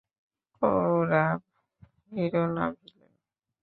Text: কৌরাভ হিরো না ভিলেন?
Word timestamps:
কৌরাভ 0.61 1.39
হিরো 2.11 2.43
না 2.55 2.65
ভিলেন? 2.77 3.11